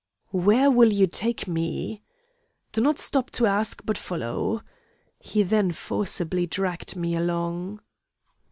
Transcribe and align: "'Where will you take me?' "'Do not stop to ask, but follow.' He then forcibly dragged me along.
"'Where 0.31 0.71
will 0.71 0.91
you 0.91 1.05
take 1.05 1.47
me?' 1.47 2.01
"'Do 2.71 2.81
not 2.81 2.97
stop 2.97 3.29
to 3.33 3.45
ask, 3.45 3.83
but 3.85 3.99
follow.' 3.99 4.63
He 5.19 5.43
then 5.43 5.71
forcibly 5.71 6.47
dragged 6.47 6.95
me 6.95 7.15
along. 7.15 7.81